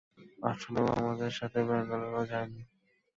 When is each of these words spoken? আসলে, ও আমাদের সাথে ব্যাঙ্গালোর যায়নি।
আসলে, 0.43 0.79
ও 0.81 0.99
আমাদের 0.99 1.31
সাথে 1.31 1.59
ব্যাঙ্গালোর 1.67 2.25
যায়নি। 2.25 2.61